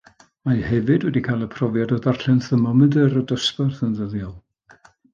[0.47, 4.37] Mae hefyd wedi cael y profiad o ddarllen thermomedr y dosbarth yn ddyddiol